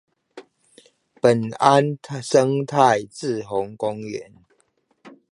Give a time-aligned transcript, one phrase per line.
[1.21, 4.33] 本安生態滯洪公園